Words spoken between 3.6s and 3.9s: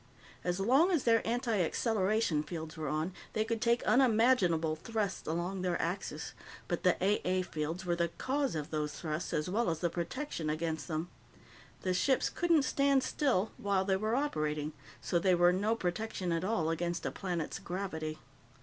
take